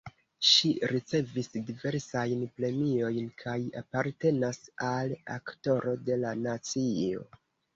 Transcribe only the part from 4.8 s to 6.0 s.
al Aktoro